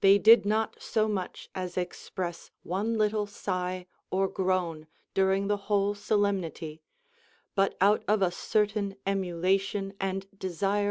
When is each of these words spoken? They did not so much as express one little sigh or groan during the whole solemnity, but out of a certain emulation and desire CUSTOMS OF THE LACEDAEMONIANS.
They 0.00 0.16
did 0.18 0.46
not 0.46 0.80
so 0.80 1.06
much 1.08 1.50
as 1.54 1.76
express 1.76 2.50
one 2.62 2.96
little 2.96 3.26
sigh 3.26 3.84
or 4.10 4.26
groan 4.26 4.86
during 5.12 5.46
the 5.48 5.58
whole 5.68 5.94
solemnity, 5.94 6.80
but 7.54 7.76
out 7.78 8.02
of 8.08 8.22
a 8.22 8.30
certain 8.30 8.96
emulation 9.06 9.92
and 10.00 10.22
desire 10.30 10.30
CUSTOMS 10.30 10.36
OF 10.36 10.38
THE 10.40 10.46
LACEDAEMONIANS. 10.68 10.90